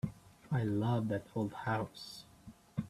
[0.51, 2.23] I love that old house.